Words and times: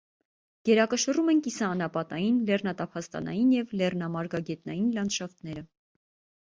Գերակշռում 0.69 1.29
են 1.33 1.43
կիսաանապատային, 1.47 2.39
լեռնատափաստանային 2.49 3.53
և 3.59 3.77
լեռնամարգագետնային 3.83 4.91
լանդշաֆտները։ 4.99 5.71